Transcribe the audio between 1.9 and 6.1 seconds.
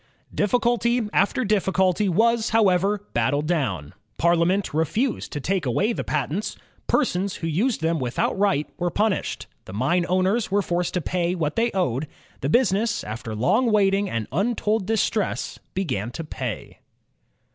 was, however, battled down. Parliament refused to take away the